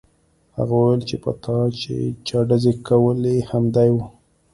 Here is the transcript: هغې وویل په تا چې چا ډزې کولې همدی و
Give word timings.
هغې 0.57 0.75
وویل 0.79 1.01
په 1.23 1.31
تا 1.43 1.57
چې 1.79 1.93
چا 2.27 2.39
ډزې 2.49 2.73
کولې 2.87 3.35
همدی 3.49 3.89
و 3.93 3.97